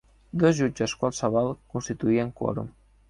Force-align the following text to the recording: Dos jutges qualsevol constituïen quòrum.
Dos 0.43 0.55
jutges 0.59 0.95
qualsevol 1.03 1.53
constituïen 1.75 2.33
quòrum. 2.41 2.73